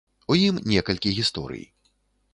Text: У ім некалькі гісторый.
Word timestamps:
У 0.35 0.37
ім 0.45 0.55
некалькі 0.71 1.13
гісторый. 1.21 1.63